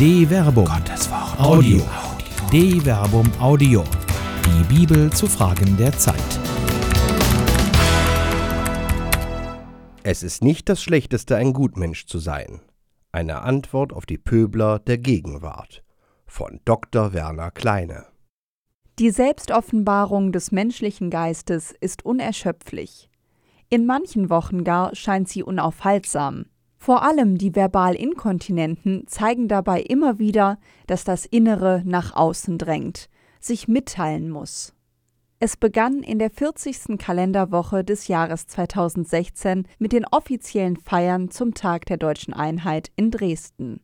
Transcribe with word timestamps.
De 0.00 0.26
Verbum. 0.26 0.64
Gottes 0.64 1.10
Wort. 1.10 1.38
Audio. 1.38 1.82
De 2.50 2.80
Verbum 2.80 3.30
Audio. 3.38 3.84
Die 4.46 4.74
Bibel 4.74 5.12
zu 5.12 5.26
Fragen 5.26 5.76
der 5.76 5.92
Zeit. 5.92 6.16
Es 10.02 10.22
ist 10.22 10.42
nicht 10.42 10.70
das 10.70 10.82
Schlechteste, 10.82 11.36
ein 11.36 11.52
Gutmensch 11.52 12.06
zu 12.06 12.18
sein. 12.18 12.62
Eine 13.12 13.42
Antwort 13.42 13.92
auf 13.92 14.06
die 14.06 14.16
Pöbler 14.16 14.78
der 14.78 14.96
Gegenwart. 14.96 15.84
Von 16.24 16.60
Dr. 16.64 17.12
Werner 17.12 17.50
Kleine. 17.50 18.06
Die 18.98 19.10
Selbstoffenbarung 19.10 20.32
des 20.32 20.50
menschlichen 20.50 21.10
Geistes 21.10 21.74
ist 21.78 22.06
unerschöpflich. 22.06 23.10
In 23.68 23.84
manchen 23.84 24.30
Wochen 24.30 24.64
gar 24.64 24.94
scheint 24.94 25.28
sie 25.28 25.42
unaufhaltsam. 25.42 26.46
Vor 26.82 27.02
allem 27.02 27.36
die 27.36 27.54
Verbal-Inkontinenten 27.54 29.06
zeigen 29.06 29.48
dabei 29.48 29.82
immer 29.82 30.18
wieder, 30.18 30.58
dass 30.86 31.04
das 31.04 31.26
Innere 31.26 31.82
nach 31.84 32.16
außen 32.16 32.56
drängt, 32.56 33.10
sich 33.38 33.68
mitteilen 33.68 34.30
muss. 34.30 34.72
Es 35.40 35.58
begann 35.58 36.02
in 36.02 36.18
der 36.18 36.30
40. 36.30 36.98
Kalenderwoche 36.98 37.84
des 37.84 38.08
Jahres 38.08 38.46
2016 38.46 39.68
mit 39.78 39.92
den 39.92 40.06
offiziellen 40.06 40.78
Feiern 40.78 41.30
zum 41.30 41.52
Tag 41.52 41.84
der 41.84 41.98
deutschen 41.98 42.32
Einheit 42.32 42.90
in 42.96 43.10
Dresden. 43.10 43.80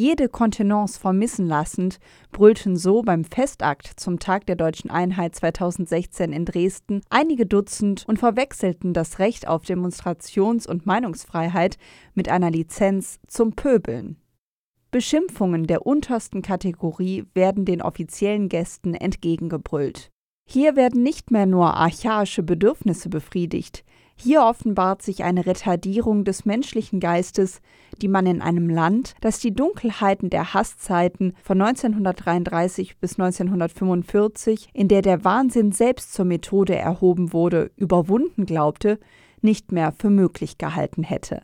Jede 0.00 0.28
Kontenance 0.28 0.96
vermissen 0.96 1.48
lassend, 1.48 1.98
brüllten 2.30 2.76
so 2.76 3.02
beim 3.02 3.24
Festakt 3.24 3.94
zum 3.96 4.20
Tag 4.20 4.46
der 4.46 4.54
deutschen 4.54 4.90
Einheit 4.92 5.34
2016 5.34 6.32
in 6.32 6.44
Dresden 6.44 7.00
einige 7.10 7.46
Dutzend 7.46 8.04
und 8.06 8.16
verwechselten 8.16 8.92
das 8.92 9.18
Recht 9.18 9.48
auf 9.48 9.64
Demonstrations- 9.64 10.68
und 10.68 10.86
Meinungsfreiheit 10.86 11.78
mit 12.14 12.28
einer 12.28 12.52
Lizenz 12.52 13.18
zum 13.26 13.54
Pöbeln. 13.54 14.18
Beschimpfungen 14.92 15.66
der 15.66 15.84
untersten 15.84 16.42
Kategorie 16.42 17.24
werden 17.34 17.64
den 17.64 17.82
offiziellen 17.82 18.48
Gästen 18.48 18.94
entgegengebrüllt. 18.94 20.12
Hier 20.48 20.76
werden 20.76 21.02
nicht 21.02 21.32
mehr 21.32 21.46
nur 21.46 21.74
archaische 21.74 22.44
Bedürfnisse 22.44 23.08
befriedigt, 23.08 23.84
hier 24.20 24.42
offenbart 24.42 25.02
sich 25.02 25.22
eine 25.22 25.46
Retardierung 25.46 26.24
des 26.24 26.44
menschlichen 26.44 27.00
Geistes, 27.00 27.60
die 28.02 28.08
man 28.08 28.26
in 28.26 28.42
einem 28.42 28.68
Land, 28.68 29.14
das 29.20 29.38
die 29.38 29.54
Dunkelheiten 29.54 30.28
der 30.28 30.54
Hasszeiten 30.54 31.34
von 31.42 31.60
1933 31.60 32.98
bis 32.98 33.12
1945, 33.18 34.70
in 34.72 34.88
der 34.88 35.02
der 35.02 35.24
Wahnsinn 35.24 35.72
selbst 35.72 36.12
zur 36.12 36.24
Methode 36.24 36.74
erhoben 36.74 37.32
wurde, 37.32 37.70
überwunden 37.76 38.44
glaubte, 38.44 38.98
nicht 39.40 39.72
mehr 39.72 39.92
für 39.92 40.10
möglich 40.10 40.58
gehalten 40.58 41.04
hätte. 41.04 41.42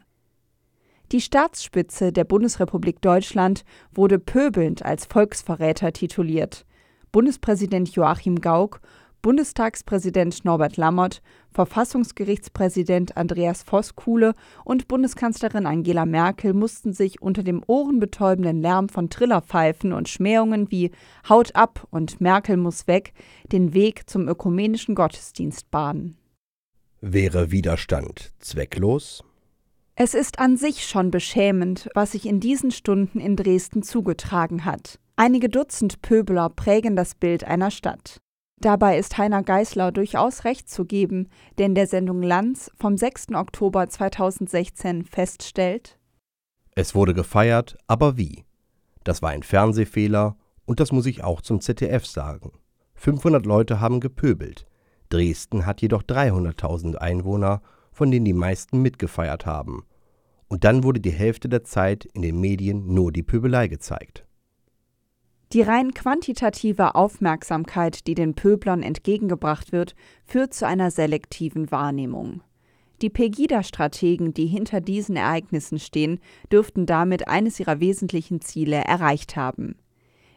Die 1.12 1.20
Staatsspitze 1.20 2.12
der 2.12 2.24
Bundesrepublik 2.24 3.00
Deutschland 3.00 3.64
wurde 3.92 4.18
pöbelnd 4.18 4.84
als 4.84 5.06
Volksverräter 5.06 5.92
tituliert. 5.92 6.66
Bundespräsident 7.12 7.90
Joachim 7.90 8.40
Gauck 8.40 8.80
Bundestagspräsident 9.24 10.44
Norbert 10.44 10.76
Lammert, 10.76 11.22
Verfassungsgerichtspräsident 11.50 13.16
Andreas 13.16 13.62
Voskuhle 13.62 14.34
und 14.66 14.86
Bundeskanzlerin 14.86 15.64
Angela 15.64 16.04
Merkel 16.04 16.52
mussten 16.52 16.92
sich 16.92 17.22
unter 17.22 17.42
dem 17.42 17.62
ohrenbetäubenden 17.66 18.60
Lärm 18.60 18.90
von 18.90 19.08
Trillerpfeifen 19.08 19.94
und 19.94 20.10
Schmähungen 20.10 20.70
wie 20.70 20.90
Haut 21.26 21.56
ab 21.56 21.88
und 21.90 22.20
Merkel 22.20 22.58
muss 22.58 22.86
weg 22.86 23.14
den 23.50 23.72
Weg 23.72 24.10
zum 24.10 24.28
ökumenischen 24.28 24.94
Gottesdienst 24.94 25.70
bahnen. 25.70 26.18
Wäre 27.00 27.50
Widerstand 27.50 28.34
zwecklos? 28.40 29.24
Es 29.94 30.12
ist 30.12 30.38
an 30.38 30.58
sich 30.58 30.86
schon 30.86 31.10
beschämend, 31.10 31.88
was 31.94 32.12
sich 32.12 32.26
in 32.26 32.40
diesen 32.40 32.72
Stunden 32.72 33.20
in 33.20 33.36
Dresden 33.36 33.82
zugetragen 33.82 34.66
hat. 34.66 34.98
Einige 35.16 35.48
Dutzend 35.48 36.02
Pöbler 36.02 36.50
prägen 36.50 36.94
das 36.94 37.14
Bild 37.14 37.44
einer 37.44 37.70
Stadt. 37.70 38.20
Dabei 38.64 38.98
ist 38.98 39.18
Heiner 39.18 39.42
Geißler 39.42 39.92
durchaus 39.92 40.44
recht 40.44 40.70
zu 40.70 40.86
geben, 40.86 41.28
der 41.58 41.66
in 41.66 41.74
der 41.74 41.86
Sendung 41.86 42.22
Lanz 42.22 42.70
vom 42.76 42.96
6. 42.96 43.34
Oktober 43.34 43.88
2016 43.90 45.04
feststellt: 45.04 45.98
Es 46.74 46.94
wurde 46.94 47.12
gefeiert, 47.12 47.76
aber 47.86 48.16
wie? 48.16 48.46
Das 49.04 49.20
war 49.20 49.30
ein 49.30 49.42
Fernsehfehler 49.42 50.38
und 50.64 50.80
das 50.80 50.92
muss 50.92 51.04
ich 51.04 51.22
auch 51.22 51.42
zum 51.42 51.60
ZDF 51.60 52.06
sagen. 52.06 52.52
500 52.94 53.44
Leute 53.44 53.80
haben 53.80 54.00
gepöbelt. 54.00 54.66
Dresden 55.10 55.66
hat 55.66 55.82
jedoch 55.82 56.02
300.000 56.02 56.94
Einwohner, 56.94 57.60
von 57.92 58.10
denen 58.10 58.24
die 58.24 58.32
meisten 58.32 58.80
mitgefeiert 58.80 59.44
haben. 59.44 59.84
Und 60.48 60.64
dann 60.64 60.84
wurde 60.84 61.00
die 61.00 61.12
Hälfte 61.12 61.50
der 61.50 61.64
Zeit 61.64 62.06
in 62.06 62.22
den 62.22 62.40
Medien 62.40 62.94
nur 62.94 63.12
die 63.12 63.22
Pöbelei 63.22 63.68
gezeigt. 63.68 64.24
Die 65.54 65.62
rein 65.62 65.94
quantitative 65.94 66.96
Aufmerksamkeit, 66.96 68.08
die 68.08 68.16
den 68.16 68.34
Pöblern 68.34 68.82
entgegengebracht 68.82 69.70
wird, 69.70 69.94
führt 70.24 70.52
zu 70.52 70.66
einer 70.66 70.90
selektiven 70.90 71.70
Wahrnehmung. 71.70 72.42
Die 73.02 73.08
Pegida-Strategen, 73.08 74.34
die 74.34 74.46
hinter 74.46 74.80
diesen 74.80 75.14
Ereignissen 75.14 75.78
stehen, 75.78 76.18
dürften 76.50 76.86
damit 76.86 77.28
eines 77.28 77.60
ihrer 77.60 77.78
wesentlichen 77.78 78.40
Ziele 78.40 78.78
erreicht 78.78 79.36
haben. 79.36 79.76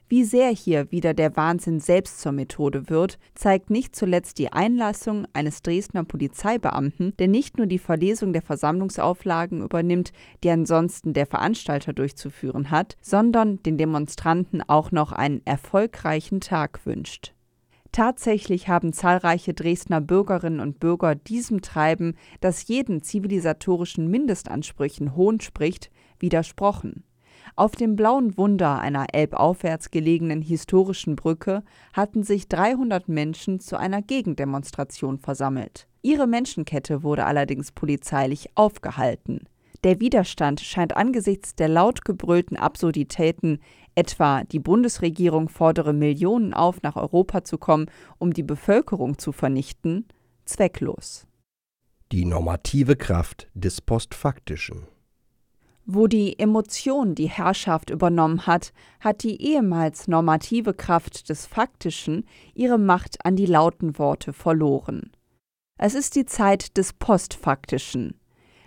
Wie 0.09 0.23
sehr 0.23 0.51
hier 0.51 0.89
wieder 0.89 1.13
der 1.13 1.35
Wahnsinn 1.35 1.81
selbst 1.81 2.21
zur 2.21 2.31
Methode 2.31 2.89
wird, 2.89 3.19
zeigt 3.35 3.69
nicht 3.69 3.93
zuletzt 3.93 4.37
die 4.37 4.53
Einlassung 4.53 5.27
eines 5.33 5.61
Dresdner 5.61 6.05
Polizeibeamten, 6.05 7.13
der 7.17 7.27
nicht 7.27 7.57
nur 7.57 7.67
die 7.67 7.77
Verlesung 7.77 8.31
der 8.31 8.41
Versammlungsauflagen 8.41 9.61
übernimmt, 9.61 10.13
die 10.45 10.49
ansonsten 10.49 11.11
der 11.11 11.25
Veranstalter 11.25 11.91
durchzuführen 11.91 12.71
hat, 12.71 12.95
sondern 13.01 13.61
den 13.63 13.77
Demonstranten 13.77 14.61
auch 14.61 14.93
noch 14.93 15.11
einen 15.11 15.45
erfolgreichen 15.45 16.39
Tag 16.39 16.85
wünscht. 16.85 17.33
Tatsächlich 17.91 18.69
haben 18.69 18.93
zahlreiche 18.93 19.53
Dresdner 19.53 19.99
Bürgerinnen 19.99 20.61
und 20.61 20.79
Bürger 20.79 21.15
diesem 21.15 21.61
Treiben, 21.61 22.15
das 22.39 22.69
jeden 22.69 23.01
zivilisatorischen 23.01 24.09
Mindestansprüchen 24.09 25.17
Hohn 25.17 25.41
spricht, 25.41 25.89
widersprochen. 26.19 27.03
Auf 27.55 27.75
dem 27.75 27.95
Blauen 27.95 28.37
Wunder 28.37 28.79
einer 28.79 29.07
elbaufwärts 29.13 29.91
gelegenen 29.91 30.41
historischen 30.41 31.15
Brücke 31.15 31.63
hatten 31.93 32.23
sich 32.23 32.47
300 32.47 33.07
Menschen 33.07 33.59
zu 33.59 33.77
einer 33.77 34.01
Gegendemonstration 34.01 35.17
versammelt. 35.17 35.87
Ihre 36.01 36.27
Menschenkette 36.27 37.03
wurde 37.03 37.25
allerdings 37.25 37.71
polizeilich 37.71 38.49
aufgehalten. 38.55 39.47
Der 39.83 39.99
Widerstand 39.99 40.59
scheint 40.59 40.97
angesichts 40.97 41.55
der 41.55 41.67
laut 41.67 42.03
gebrüllten 42.03 42.57
Absurditäten, 42.57 43.59
etwa 43.95 44.43
die 44.43 44.59
Bundesregierung 44.59 45.49
fordere 45.49 45.93
Millionen 45.93 46.53
auf, 46.53 46.81
nach 46.81 46.95
Europa 46.95 47.43
zu 47.43 47.57
kommen, 47.57 47.89
um 48.17 48.33
die 48.33 48.43
Bevölkerung 48.43 49.17
zu 49.17 49.31
vernichten, 49.31 50.07
zwecklos. 50.45 51.27
Die 52.11 52.25
normative 52.25 52.95
Kraft 52.95 53.47
des 53.53 53.81
Postfaktischen. 53.81 54.87
Wo 55.89 56.07
die 56.07 56.37
Emotion 56.37 57.15
die 57.15 57.29
Herrschaft 57.29 57.91
übernommen 57.91 58.45
hat, 58.45 58.73
hat 58.99 59.23
die 59.23 59.41
ehemals 59.41 60.09
normative 60.09 60.73
Kraft 60.73 61.29
des 61.29 61.45
Faktischen 61.45 62.25
ihre 62.53 62.77
Macht 62.77 63.23
an 63.25 63.37
die 63.37 63.45
lauten 63.45 63.97
Worte 63.97 64.33
verloren. 64.33 65.11
Es 65.79 65.95
ist 65.95 66.17
die 66.17 66.25
Zeit 66.25 66.75
des 66.75 66.91
Postfaktischen. 66.91 68.19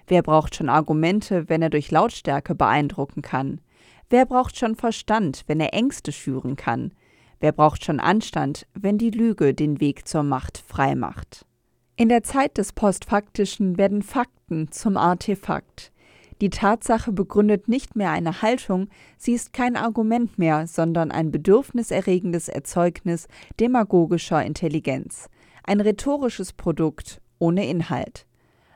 Wer 0.06 0.22
braucht 0.22 0.54
schon 0.54 0.70
Argumente, 0.70 1.50
wenn 1.50 1.60
er 1.60 1.68
durch 1.68 1.90
Lautstärke 1.90 2.54
beeindrucken 2.54 3.20
kann? 3.20 3.60
Wer 4.08 4.24
braucht 4.24 4.56
schon 4.56 4.74
Verstand, 4.74 5.44
wenn 5.46 5.60
er 5.60 5.74
Ängste 5.74 6.12
schüren 6.12 6.56
kann? 6.56 6.94
Wer 7.38 7.52
braucht 7.52 7.84
schon 7.84 8.00
Anstand, 8.00 8.66
wenn 8.72 8.96
die 8.96 9.10
Lüge 9.10 9.52
den 9.52 9.78
Weg 9.78 10.08
zur 10.08 10.22
Macht 10.22 10.56
freimacht? 10.56 11.44
In 11.96 12.08
der 12.08 12.22
Zeit 12.22 12.56
des 12.56 12.72
Postfaktischen 12.72 13.76
werden 13.76 14.00
Fakten 14.00 14.72
zum 14.72 14.96
Artefakt. 14.96 15.92
Die 16.40 16.50
Tatsache 16.50 17.12
begründet 17.12 17.68
nicht 17.68 17.96
mehr 17.96 18.12
eine 18.12 18.40
Haltung, 18.40 18.88
sie 19.18 19.32
ist 19.32 19.52
kein 19.52 19.76
Argument 19.76 20.38
mehr, 20.38 20.66
sondern 20.66 21.10
ein 21.10 21.30
bedürfniserregendes 21.30 22.48
Erzeugnis 22.48 23.28
demagogischer 23.58 24.42
Intelligenz, 24.42 25.28
ein 25.64 25.82
rhetorisches 25.82 26.54
Produkt 26.54 27.20
ohne 27.38 27.68
Inhalt. 27.68 28.26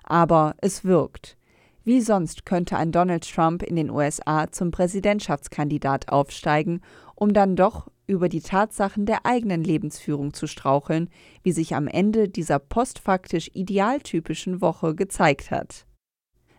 Aber 0.02 0.54
es 0.60 0.84
wirkt. 0.84 1.38
Wie 1.84 2.02
sonst 2.02 2.44
könnte 2.44 2.76
ein 2.76 2.92
Donald 2.92 3.30
Trump 3.30 3.62
in 3.62 3.76
den 3.76 3.90
USA 3.90 4.50
zum 4.50 4.70
Präsidentschaftskandidat 4.70 6.10
aufsteigen, 6.10 6.82
um 7.14 7.32
dann 7.32 7.56
doch 7.56 7.88
über 8.06 8.28
die 8.28 8.40
Tatsachen 8.40 9.06
der 9.06 9.24
eigenen 9.24 9.64
Lebensführung 9.64 10.34
zu 10.34 10.46
straucheln, 10.46 11.08
wie 11.42 11.52
sich 11.52 11.74
am 11.74 11.88
Ende 11.88 12.28
dieser 12.28 12.58
postfaktisch 12.58 13.50
idealtypischen 13.54 14.60
Woche 14.60 14.94
gezeigt 14.94 15.50
hat. 15.50 15.86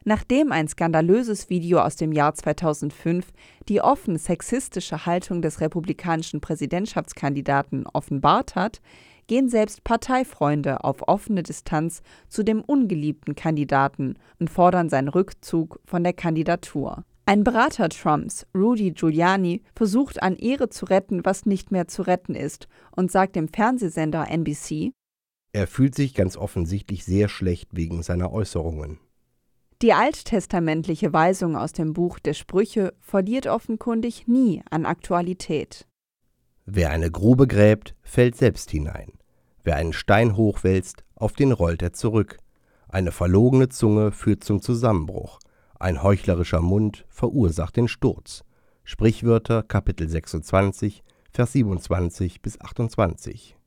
Nachdem 0.07 0.52
ein 0.52 0.68
skandalöses 0.68 1.50
Video 1.50 1.80
aus 1.80 1.96
dem 1.96 2.12
Jahr 2.12 2.36
2005 2.36 3.34
die 3.68 3.81
offen 3.81 4.19
sexistische 4.19 5.07
Haltung 5.07 5.42
des 5.42 5.62
republikanischen 5.62 6.42
Präsidentschaftskandidaten 6.42 7.88
offenbart 7.88 8.54
hat, 8.54 8.81
gehen 9.25 9.50
selbst 9.50 9.84
Parteifreunde 9.84 10.84
auf 10.84 11.07
offene 11.07 11.42
Distanz 11.42 12.04
zu 12.30 12.44
dem 12.44 12.62
ungeliebten 12.62 13.34
Kandidaten 13.34 14.19
und 14.40 14.52
fordern 14.52 14.90
seinen 14.90 15.07
Rückzug 15.07 15.80
von 15.86 16.04
der 16.04 16.13
Kandidatur. 16.13 17.04
Ein 17.25 17.44
Berater 17.44 17.90
Trumps, 17.90 18.46
Rudy 18.54 18.92
Giuliani, 18.92 19.63
versucht 19.74 20.22
an 20.22 20.36
Ehre 20.36 20.69
zu 20.69 20.86
retten, 20.86 21.25
was 21.25 21.48
nicht 21.48 21.72
mehr 21.72 21.88
zu 21.88 22.04
retten 22.04 22.36
ist, 22.36 22.68
und 22.92 23.12
sagt 23.12 23.36
dem 23.36 23.48
Fernsehsender 23.48 24.30
NBC, 24.30 24.92
er 25.52 25.68
fühlt 25.68 25.96
sich 25.96 26.13
ganz 26.13 26.36
offensichtlich 26.36 27.06
sehr 27.06 27.30
schlecht 27.30 27.69
wegen 27.72 28.04
seiner 28.04 28.34
Äußerungen. 28.34 29.00
Die 29.81 29.92
alttestamentliche 29.92 31.12
Weisung 31.12 31.57
aus 31.57 31.74
dem 31.74 31.92
Buch 31.92 32.19
der 32.19 32.33
Sprüche 32.33 32.94
verliert 33.01 33.45
offenkundig 33.45 34.25
nie 34.25 34.63
an 34.69 34.86
Aktualität. 34.86 35.86
Wer 36.66 36.92
eine 36.92 37.12
Grube 37.12 37.45
gräbt, 37.45 37.94
fällt 38.01 38.38
selbst 38.38 38.72
hinein. 38.72 39.12
Wer 39.63 39.75
einen 39.75 39.94
Stein 39.94 40.38
hochwälzt, 40.38 41.04
auf 41.16 41.33
den 41.33 41.51
rollt 41.51 41.81
er 41.81 41.92
zurück. 41.92 42.38
Eine 42.88 43.12
verlogene 43.12 43.68
Zunge 43.68 44.12
führt 44.12 44.44
zum 44.45 44.62
Zusammenbruch. 44.62 45.39
Ein 45.78 46.01
heuchlerischer 46.01 46.62
Mund 46.62 47.06
verursacht 47.10 47.75
den 47.75 47.89
Sturz. 47.89 48.45
Sprichwörter 48.86 49.62
Kapitel 49.62 50.07
26, 50.07 51.04
Vers 51.31 51.51
27 51.51 52.42
bis 52.42 52.62
28. 52.62 53.57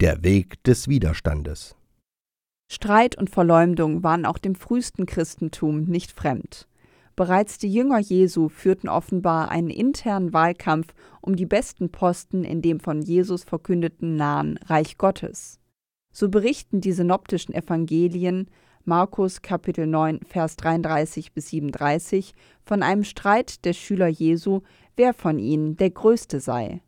Der 0.00 0.22
Weg 0.22 0.62
des 0.62 0.86
Widerstandes. 0.86 1.74
Streit 2.72 3.18
und 3.18 3.30
Verleumdung 3.30 4.04
waren 4.04 4.24
auch 4.24 4.38
dem 4.38 4.54
frühesten 4.54 5.04
Christentum 5.04 5.82
nicht 5.86 6.12
fremd. 6.12 6.68
Bereits 7.16 7.58
die 7.58 7.70
Jünger 7.70 7.98
Jesu 7.98 8.48
führten 8.48 8.88
offenbar 8.88 9.50
einen 9.50 9.70
internen 9.70 10.32
Wahlkampf 10.32 10.94
um 11.20 11.34
die 11.34 11.46
besten 11.46 11.90
Posten 11.90 12.44
in 12.44 12.62
dem 12.62 12.78
von 12.78 13.02
Jesus 13.02 13.42
verkündeten 13.42 14.14
nahen 14.14 14.56
Reich 14.66 14.98
Gottes. 14.98 15.58
So 16.12 16.28
berichten 16.28 16.80
die 16.80 16.92
synoptischen 16.92 17.56
Evangelien 17.56 18.48
Markus 18.84 19.42
Kapitel 19.42 19.88
9 19.88 20.20
Vers 20.24 20.54
33 20.54 21.32
bis 21.32 21.48
37 21.48 22.34
von 22.62 22.84
einem 22.84 23.02
Streit 23.02 23.64
der 23.64 23.72
Schüler 23.72 24.06
Jesu, 24.06 24.60
wer 24.94 25.12
von 25.12 25.40
ihnen 25.40 25.76
der 25.76 25.90
größte 25.90 26.38
sei. 26.38 26.82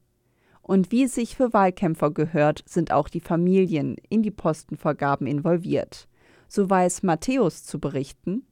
Und 0.62 0.92
wie 0.92 1.04
es 1.04 1.14
sich 1.14 1.36
für 1.36 1.52
Wahlkämpfer 1.52 2.10
gehört, 2.12 2.62
sind 2.66 2.92
auch 2.92 3.08
die 3.08 3.20
Familien 3.20 3.96
in 4.08 4.22
die 4.22 4.30
Postenvergaben 4.30 5.26
involviert. 5.26 6.08
So 6.48 6.70
weiß 6.70 7.02
Matthäus 7.02 7.64
zu 7.64 7.80
berichten. 7.80 8.46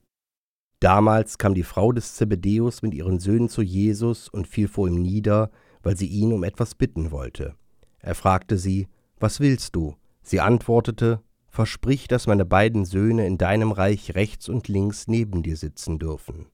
Damals 0.80 1.38
kam 1.38 1.54
die 1.54 1.62
Frau 1.62 1.92
des 1.92 2.14
Zebedeus 2.14 2.82
mit 2.82 2.94
ihren 2.94 3.20
Söhnen 3.20 3.48
zu 3.48 3.62
Jesus 3.62 4.28
und 4.28 4.48
fiel 4.48 4.66
vor 4.66 4.88
ihm 4.88 5.00
nieder, 5.00 5.50
weil 5.82 5.96
sie 5.96 6.06
ihn 6.06 6.32
um 6.32 6.42
etwas 6.42 6.74
bitten 6.74 7.10
wollte. 7.10 7.54
Er 7.98 8.14
fragte 8.14 8.56
sie, 8.56 8.88
Was 9.18 9.40
willst 9.40 9.76
du? 9.76 9.96
Sie 10.22 10.40
antwortete, 10.40 11.20
Versprich, 11.48 12.08
dass 12.08 12.26
meine 12.26 12.44
beiden 12.44 12.84
Söhne 12.84 13.26
in 13.26 13.36
deinem 13.36 13.72
Reich 13.72 14.14
rechts 14.14 14.48
und 14.48 14.68
links 14.68 15.08
neben 15.08 15.42
dir 15.42 15.56
sitzen 15.56 15.98
dürfen. 15.98 16.46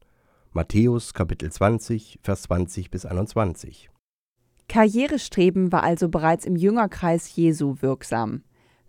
Matthäus 0.53 1.13
Kapitel 1.13 1.53
20, 1.53 2.19
Vers 2.23 2.43
20 2.43 2.91
bis 2.91 3.05
21. 3.05 3.91
Karrierestreben 4.69 5.73
war 5.73 5.83
also 5.83 6.09
bereits 6.09 6.45
im 6.45 6.57
Jüngerkreis 6.57 7.35
Jesu 7.35 7.77
wirksam. 7.81 8.43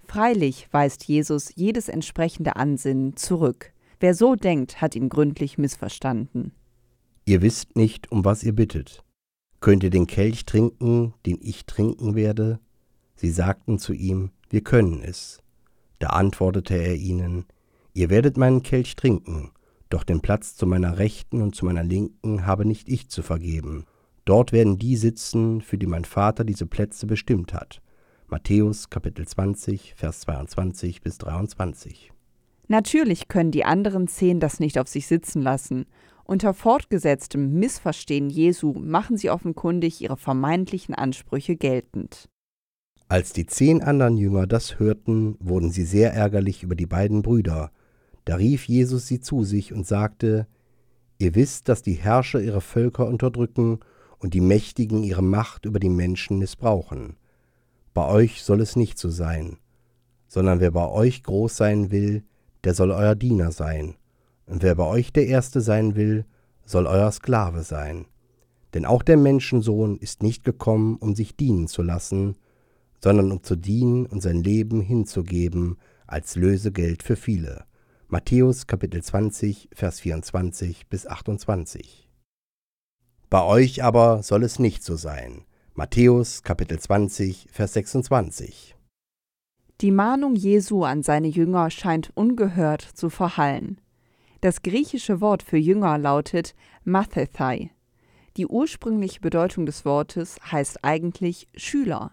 Freilich 0.06 0.68
weist 0.72 1.04
Jesus 1.04 1.52
jedes 1.56 1.90
entsprechende 1.90 2.56
Ansinnen 2.56 3.16
zurück. 3.16 3.74
Wer 4.00 4.14
so 4.14 4.36
denkt, 4.36 4.82
hat 4.82 4.96
ihn 4.96 5.10
gründlich 5.10 5.58
missverstanden. 5.58 6.52
Ihr 7.26 7.42
wisst 7.42 7.76
nicht, 7.76 8.12
um 8.12 8.24
was 8.24 8.44
ihr 8.44 8.54
bittet. 8.54 9.04
Könnt 9.60 9.84
ihr 9.84 9.90
den 9.90 10.08
Kelch 10.08 10.46
trinken, 10.46 11.14
den 11.26 11.40
ich 11.42 11.66
trinken 11.66 12.16
werde? 12.16 12.60
Sie 13.16 13.32
sagten 13.32 13.80
zu 13.80 13.94
ihm, 13.94 14.32
wir 14.50 14.62
können 14.62 15.02
es. 15.04 15.42
Da 16.00 16.08
antwortete 16.08 16.76
er 16.76 16.96
ihnen, 16.96 17.46
Ihr 17.94 18.12
werdet 18.12 18.38
meinen 18.38 18.62
Kelch 18.62 18.96
trinken, 18.96 19.50
doch 19.90 20.04
den 20.04 20.22
Platz 20.22 20.56
zu 20.56 20.68
meiner 20.68 21.00
Rechten 21.00 21.42
und 21.42 21.56
zu 21.56 21.66
meiner 21.66 21.84
Linken 21.84 22.46
habe 22.46 22.64
nicht 22.64 22.88
ich 22.88 23.10
zu 23.10 23.24
vergeben. 23.24 23.86
Dort 24.28 24.52
werden 24.52 24.78
die 24.78 24.98
sitzen, 24.98 25.62
für 25.62 25.78
die 25.78 25.88
mein 25.88 26.04
Vater 26.04 26.44
diese 26.44 26.66
Plätze 26.66 27.08
bestimmt 27.08 27.54
hat. 27.54 27.82
Matthäus 28.28 28.90
Kapitel 28.90 29.26
20, 29.26 29.94
Vers 29.96 30.20
22 30.20 31.02
bis 31.02 31.18
23. 31.18 32.12
Natürlich 32.68 33.30
können 33.30 33.52
die 33.52 33.64
anderen 33.64 34.10
zehn 34.10 34.42
das 34.42 34.60
nicht 34.60 34.80
auf 34.80 34.90
sich 34.90 35.08
sitzen 35.08 35.42
lassen. 35.42 35.86
Unter 36.26 36.54
fortgesetztem 36.54 37.54
Missverstehen 37.54 38.30
Jesu 38.30 38.74
machen 38.74 39.16
sie 39.16 39.30
offenkundig 39.30 40.02
ihre 40.02 40.18
vermeintlichen 40.18 40.94
Ansprüche 40.94 41.56
geltend. 41.56 42.28
Als 43.08 43.32
die 43.32 43.46
zehn 43.46 43.82
anderen 43.82 44.18
Jünger 44.18 44.46
das 44.46 44.78
hörten, 44.78 45.38
wurden 45.40 45.72
sie 45.72 45.86
sehr 45.86 46.12
ärgerlich 46.12 46.64
über 46.64 46.76
die 46.76 46.86
beiden 46.86 47.22
Brüder. 47.22 47.72
Da 48.26 48.36
rief 48.36 48.68
Jesus 48.68 49.08
sie 49.08 49.22
zu 49.22 49.46
sich 49.46 49.72
und 49.72 49.88
sagte, 49.88 50.48
Ihr 51.18 51.34
wisst, 51.34 51.70
dass 51.70 51.82
die 51.82 51.94
Herrscher 51.94 52.42
ihre 52.42 52.62
Völker 52.62 53.08
unterdrücken 53.08 53.80
und 54.20 54.34
die 54.34 54.42
Mächtigen 54.42 55.04
ihre 55.04 55.22
Macht 55.22 55.66
über 55.66 55.80
die 55.80 55.90
Menschen 55.90 56.40
missbrauchen. 56.40 57.18
Bei 57.94 58.08
euch 58.08 58.44
soll 58.44 58.62
es 58.62 58.76
nicht 58.76 58.98
so 58.98 59.10
sein, 59.10 59.58
sondern 60.28 60.60
wer 60.60 60.72
bei 60.72 60.88
euch 60.88 61.24
groß 61.24 61.56
sein 61.56 61.92
will, 61.92 62.24
der 62.64 62.74
soll 62.74 62.92
euer 62.92 63.16
Diener 63.16 63.52
sein, 63.52 63.96
und 64.46 64.64
wer 64.64 64.76
bei 64.76 64.86
euch 64.86 65.12
der 65.12 65.28
Erste 65.28 65.62
sein 65.62 65.96
will, 65.96 66.26
soll 66.66 66.88
euer 66.88 67.12
Sklave 67.12 67.64
sein. 67.64 68.06
Denn 68.74 68.86
auch 68.86 69.04
der 69.04 69.18
Menschensohn 69.18 69.98
ist 69.98 70.24
nicht 70.24 70.44
gekommen, 70.44 70.98
um 70.98 71.16
sich 71.16 71.36
dienen 71.36 71.68
zu 71.68 71.82
lassen, 71.82 72.36
sondern 73.04 73.32
um 73.32 73.44
zu 73.44 73.56
dienen 73.56 74.06
und 74.06 74.22
sein 74.22 74.44
Leben 74.44 74.82
hinzugeben 74.82 75.78
als 76.08 76.36
Lösegeld 76.36 77.04
für 77.04 77.16
viele. 77.16 77.66
Matthäus 78.08 78.68
Kapitel 78.68 79.04
20, 79.04 79.70
Vers 79.74 80.00
24 80.00 80.88
bis 80.88 81.06
28. 81.08 82.07
Bei 83.30 83.44
euch 83.44 83.84
aber 83.84 84.24
soll 84.24 84.44
es 84.44 84.58
nicht 84.58 84.86
so 84.86 84.96
sein. 84.96 85.44
Matthäus 85.74 86.44
Kapitel 86.44 86.80
20, 86.80 87.48
Vers 87.52 87.74
26. 87.74 88.74
Die 89.82 89.92
Mahnung 89.92 90.36
Jesu 90.36 90.86
an 90.86 91.04
seine 91.04 91.28
Jünger 91.28 91.70
scheint 91.70 92.10
ungehört 92.16 92.82
zu 92.82 93.10
verhallen. 93.10 93.82
Das 94.40 94.62
griechische 94.62 95.20
Wort 95.20 95.44
für 95.44 95.58
Jünger 95.58 95.98
lautet 95.98 96.56
Mathethai. 96.86 97.72
Die 98.38 98.48
ursprüngliche 98.48 99.20
Bedeutung 99.20 99.66
des 99.66 99.84
Wortes 99.84 100.38
heißt 100.50 100.86
eigentlich 100.86 101.50
Schüler. 101.54 102.12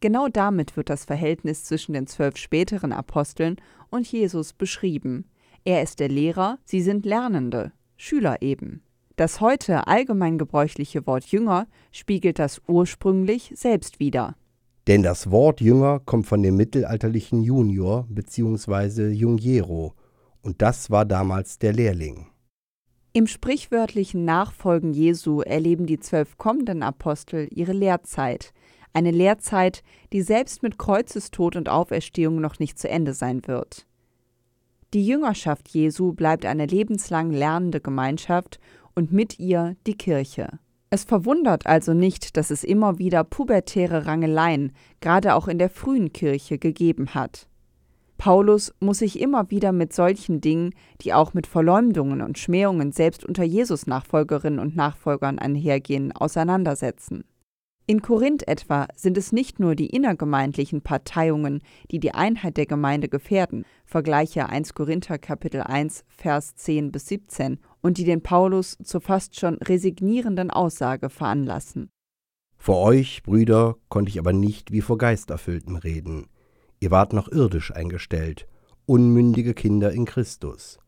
Genau 0.00 0.26
damit 0.26 0.76
wird 0.76 0.90
das 0.90 1.04
Verhältnis 1.04 1.62
zwischen 1.64 1.92
den 1.92 2.08
zwölf 2.08 2.36
späteren 2.36 2.92
Aposteln 2.92 3.56
und 3.90 4.10
Jesus 4.10 4.54
beschrieben. 4.54 5.30
Er 5.64 5.84
ist 5.84 6.00
der 6.00 6.08
Lehrer, 6.08 6.58
sie 6.64 6.82
sind 6.82 7.06
Lernende, 7.06 7.70
Schüler 7.96 8.42
eben. 8.42 8.82
Das 9.18 9.40
heute 9.40 9.88
allgemein 9.88 10.38
gebräuchliche 10.38 11.04
Wort 11.08 11.24
Jünger 11.24 11.66
spiegelt 11.90 12.38
das 12.38 12.62
ursprünglich 12.68 13.50
selbst 13.52 13.98
wider. 13.98 14.36
Denn 14.86 15.02
das 15.02 15.32
Wort 15.32 15.60
Jünger 15.60 15.98
kommt 15.98 16.28
von 16.28 16.40
dem 16.40 16.56
mittelalterlichen 16.56 17.42
Junior 17.42 18.06
bzw. 18.08 19.08
Jungiero, 19.08 19.94
und 20.40 20.62
das 20.62 20.92
war 20.92 21.04
damals 21.04 21.58
der 21.58 21.72
Lehrling. 21.72 22.28
Im 23.12 23.26
sprichwörtlichen 23.26 24.24
Nachfolgen 24.24 24.92
Jesu 24.92 25.40
erleben 25.40 25.86
die 25.86 25.98
zwölf 25.98 26.38
kommenden 26.38 26.84
Apostel 26.84 27.48
ihre 27.50 27.72
Lehrzeit, 27.72 28.52
eine 28.92 29.10
Lehrzeit, 29.10 29.82
die 30.12 30.22
selbst 30.22 30.62
mit 30.62 30.78
Kreuzestod 30.78 31.56
und 31.56 31.68
Auferstehung 31.68 32.40
noch 32.40 32.60
nicht 32.60 32.78
zu 32.78 32.88
Ende 32.88 33.14
sein 33.14 33.42
wird. 33.48 33.84
Die 34.94 35.04
Jüngerschaft 35.04 35.68
Jesu 35.68 36.14
bleibt 36.14 36.46
eine 36.46 36.64
lebenslang 36.64 37.30
lernende 37.30 37.78
Gemeinschaft 37.78 38.58
und 38.98 39.12
mit 39.12 39.38
ihr 39.38 39.76
die 39.86 39.96
Kirche. 39.96 40.58
Es 40.90 41.04
verwundert 41.04 41.66
also 41.66 41.94
nicht, 41.94 42.36
dass 42.36 42.50
es 42.50 42.64
immer 42.64 42.98
wieder 42.98 43.22
pubertäre 43.22 44.06
Rangeleien, 44.06 44.72
gerade 45.00 45.36
auch 45.36 45.46
in 45.46 45.58
der 45.58 45.70
frühen 45.70 46.12
Kirche, 46.12 46.58
gegeben 46.58 47.14
hat. 47.14 47.46
Paulus 48.16 48.74
muss 48.80 48.98
sich 48.98 49.20
immer 49.20 49.52
wieder 49.52 49.70
mit 49.70 49.92
solchen 49.92 50.40
Dingen, 50.40 50.74
die 51.00 51.14
auch 51.14 51.32
mit 51.32 51.46
Verleumdungen 51.46 52.22
und 52.22 52.38
Schmähungen 52.38 52.90
selbst 52.90 53.24
unter 53.24 53.44
Jesus 53.44 53.86
Nachfolgerinnen 53.86 54.58
und 54.58 54.74
Nachfolgern 54.74 55.38
einhergehen, 55.38 56.10
auseinandersetzen. 56.10 57.22
In 57.86 58.02
Korinth 58.02 58.48
etwa 58.48 58.88
sind 58.96 59.16
es 59.16 59.30
nicht 59.30 59.60
nur 59.60 59.76
die 59.76 59.86
innergemeindlichen 59.86 60.82
Parteiungen, 60.82 61.62
die 61.92 62.00
die 62.00 62.12
Einheit 62.12 62.56
der 62.56 62.66
Gemeinde 62.66 63.08
gefährden, 63.08 63.64
vergleiche 63.86 64.48
1 64.48 64.74
Korinther 64.74 65.18
Kapitel 65.18 65.62
1 65.62 66.04
Vers 66.08 66.56
10 66.56 66.90
bis 66.90 67.06
17, 67.06 67.58
und 67.80 67.98
die 67.98 68.04
den 68.04 68.22
Paulus 68.22 68.76
zur 68.82 69.00
fast 69.00 69.38
schon 69.38 69.54
resignierenden 69.56 70.50
Aussage 70.50 71.10
veranlassen. 71.10 71.90
Vor 72.56 72.78
euch, 72.78 73.22
Brüder, 73.22 73.76
konnte 73.88 74.10
ich 74.10 74.18
aber 74.18 74.32
nicht 74.32 74.72
wie 74.72 74.80
vor 74.80 74.98
Geisterfüllten 74.98 75.76
reden. 75.76 76.26
Ihr 76.80 76.90
wart 76.90 77.12
noch 77.12 77.30
irdisch 77.30 77.72
eingestellt, 77.72 78.46
unmündige 78.86 79.54
Kinder 79.54 79.92
in 79.92 80.04
Christus. 80.04 80.78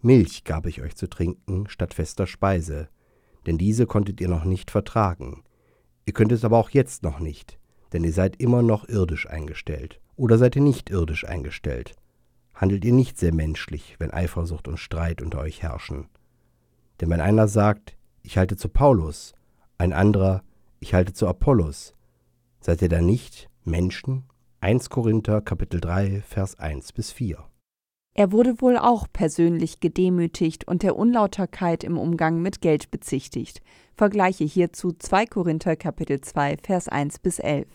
Milch 0.00 0.44
gab 0.44 0.66
ich 0.66 0.80
euch 0.80 0.96
zu 0.96 1.08
trinken 1.08 1.66
statt 1.68 1.92
fester 1.92 2.26
Speise, 2.26 2.88
denn 3.46 3.58
diese 3.58 3.86
konntet 3.86 4.20
ihr 4.20 4.28
noch 4.28 4.44
nicht 4.44 4.70
vertragen 4.70 5.42
Ihr 6.08 6.14
könnt 6.14 6.32
es 6.32 6.42
aber 6.42 6.56
auch 6.56 6.70
jetzt 6.70 7.02
noch 7.02 7.20
nicht, 7.20 7.58
denn 7.92 8.02
ihr 8.02 8.14
seid 8.14 8.40
immer 8.40 8.62
noch 8.62 8.88
irdisch 8.88 9.28
eingestellt. 9.28 10.00
Oder 10.16 10.38
seid 10.38 10.56
ihr 10.56 10.62
nicht 10.62 10.88
irdisch 10.88 11.26
eingestellt? 11.26 11.96
Handelt 12.54 12.86
ihr 12.86 12.94
nicht 12.94 13.18
sehr 13.18 13.34
menschlich, 13.34 13.96
wenn 13.98 14.10
Eifersucht 14.10 14.68
und 14.68 14.78
Streit 14.78 15.20
unter 15.20 15.40
euch 15.40 15.62
herrschen? 15.62 16.08
Denn 17.00 17.10
wenn 17.10 17.20
einer 17.20 17.48
sagt, 17.48 17.96
ich 18.22 18.38
halte 18.38 18.56
zu 18.56 18.68
Paulus, 18.68 19.34
ein 19.78 19.92
anderer, 19.92 20.42
ich 20.80 20.94
halte 20.94 21.12
zu 21.12 21.26
Apollos, 21.28 21.94
seid 22.60 22.82
ihr 22.82 22.88
da 22.88 23.00
nicht 23.00 23.48
Menschen? 23.64 24.24
1 24.60 24.90
Korinther 24.90 25.40
Kapitel 25.40 25.80
3 25.80 26.22
Vers 26.22 26.58
1 26.58 26.92
bis 26.92 27.12
4. 27.12 27.38
Er 28.14 28.32
wurde 28.32 28.60
wohl 28.60 28.76
auch 28.76 29.06
persönlich 29.12 29.78
gedemütigt 29.78 30.66
und 30.66 30.82
der 30.82 30.96
Unlauterkeit 30.96 31.84
im 31.84 31.96
Umgang 31.96 32.42
mit 32.42 32.60
Geld 32.60 32.90
bezichtigt. 32.90 33.62
Vergleiche 33.94 34.42
hierzu 34.42 34.92
2 34.92 35.26
Korinther 35.26 35.76
Kapitel 35.76 36.20
2 36.20 36.56
Vers 36.60 36.88
1 36.88 37.20
bis 37.20 37.38
11. 37.38 37.68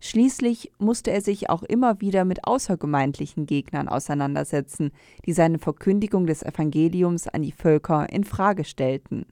Schließlich 0.00 0.72
musste 0.78 1.10
er 1.10 1.20
sich 1.20 1.48
auch 1.48 1.62
immer 1.62 2.00
wieder 2.00 2.24
mit 2.24 2.44
außergemeindlichen 2.44 3.46
Gegnern 3.46 3.88
auseinandersetzen, 3.88 4.90
die 5.24 5.32
seine 5.32 5.58
Verkündigung 5.58 6.26
des 6.26 6.42
Evangeliums 6.42 7.28
an 7.28 7.42
die 7.42 7.52
Völker 7.52 8.08
in 8.10 8.24
Frage 8.24 8.64
stellten. 8.64 9.26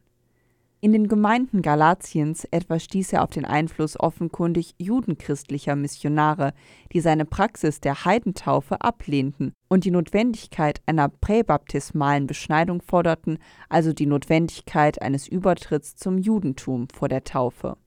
In 0.85 0.93
den 0.93 1.09
Gemeinden 1.09 1.63
Galatiens 1.63 2.45
etwa 2.51 2.79
stieß 2.79 3.15
er 3.15 3.23
auf 3.23 3.31
den 3.31 3.47
Einfluss 3.47 3.99
offenkundig 3.99 4.75
judenchristlicher 4.77 5.77
Missionare, 5.77 6.53
die 6.93 7.01
seine 7.01 7.25
Praxis 7.25 7.81
der 7.81 8.05
Heidentaufe 8.05 8.83
ablehnten 8.83 9.55
und 9.69 9.85
die 9.85 9.91
Notwendigkeit 9.91 10.83
einer 10.85 11.09
präbaptismalen 11.09 12.27
Beschneidung 12.27 12.83
forderten, 12.83 13.39
also 13.71 13.95
die 13.95 14.05
Notwendigkeit 14.05 15.01
eines 15.01 15.27
Übertritts 15.27 15.97
zum 15.97 16.19
Judentum 16.19 16.89
vor 16.91 17.09
der 17.09 17.25
Taufe. 17.25 17.79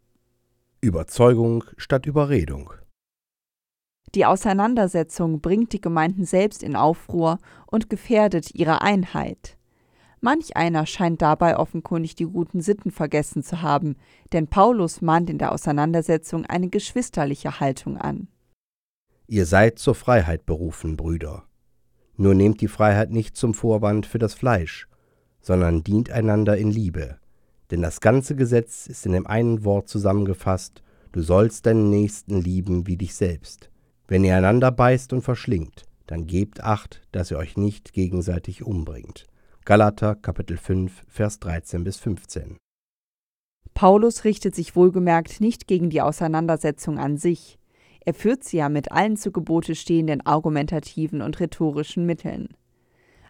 Überzeugung 0.81 1.63
statt 1.77 2.05
Überredung. 2.05 2.71
Die 4.13 4.25
Auseinandersetzung 4.25 5.41
bringt 5.41 5.73
die 5.73 5.81
Gemeinden 5.81 6.23
selbst 6.23 6.61
in 6.61 6.75
Aufruhr 6.75 7.39
und 7.65 7.89
gefährdet 7.89 8.53
ihre 8.53 8.81
Einheit. 8.81 9.57
Manch 10.21 10.55
einer 10.55 10.85
scheint 10.85 11.21
dabei 11.21 11.57
offenkundig 11.57 12.15
die 12.15 12.25
guten 12.25 12.61
Sitten 12.61 12.91
vergessen 12.91 13.43
zu 13.43 13.61
haben, 13.61 13.95
denn 14.33 14.47
Paulus 14.47 15.01
mahnt 15.01 15.29
in 15.29 15.39
der 15.39 15.51
Auseinandersetzung 15.51 16.45
eine 16.45 16.69
geschwisterliche 16.69 17.59
Haltung 17.59 17.97
an. 17.97 18.27
Ihr 19.27 19.45
seid 19.45 19.79
zur 19.79 19.95
Freiheit 19.95 20.45
berufen, 20.45 20.95
Brüder. 20.95 21.43
Nur 22.15 22.33
nehmt 22.33 22.61
die 22.61 22.67
Freiheit 22.67 23.11
nicht 23.11 23.35
zum 23.35 23.53
Vorwand 23.53 24.05
für 24.05 24.19
das 24.19 24.33
Fleisch, 24.33 24.87
sondern 25.41 25.83
dient 25.83 26.11
einander 26.11 26.57
in 26.57 26.71
Liebe. 26.71 27.19
Denn 27.71 27.81
das 27.81 27.99
ganze 27.99 28.35
Gesetz 28.35 28.87
ist 28.87 29.05
in 29.05 29.11
dem 29.11 29.27
einen 29.27 29.63
Wort 29.63 29.89
zusammengefasst, 29.89 30.83
du 31.11 31.21
sollst 31.21 31.65
deinen 31.65 31.89
Nächsten 31.89 32.41
lieben 32.41 32.87
wie 32.87 32.97
dich 32.97 33.15
selbst. 33.15 33.69
Wenn 34.07 34.23
ihr 34.23 34.35
einander 34.35 34.71
beißt 34.71 35.11
und 35.11 35.21
verschlingt, 35.21 35.85
dann 36.05 36.25
gebt 36.25 36.63
acht, 36.63 37.01
dass 37.11 37.31
ihr 37.31 37.37
euch 37.37 37.57
nicht 37.57 37.91
gegenseitig 37.91 38.63
umbringt. 38.63 39.27
Galater 39.65 40.15
Kapitel 40.15 40.55
5 40.55 41.03
Vers 41.09 41.39
13 41.39 41.83
bis 41.83 41.97
15. 41.97 42.55
Paulus 43.73 44.23
richtet 44.23 44.55
sich 44.55 44.77
wohlgemerkt 44.77 45.41
nicht 45.41 45.67
gegen 45.67 45.89
die 45.89 46.01
Auseinandersetzung 46.01 46.97
an 46.97 47.17
sich. 47.17 47.59
Er 48.05 48.13
führt 48.13 48.45
sie 48.45 48.57
ja 48.57 48.69
mit 48.69 48.93
allen 48.93 49.17
zu 49.17 49.33
Gebote 49.33 49.75
stehenden 49.75 50.25
argumentativen 50.25 51.21
und 51.21 51.41
rhetorischen 51.41 52.05
Mitteln. 52.05 52.47